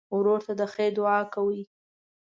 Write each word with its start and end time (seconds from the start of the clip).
ورور 0.17 0.39
ته 0.47 0.53
د 0.59 0.61
خیر 0.73 0.91
دعا 0.97 1.19
کوې. 1.33 1.61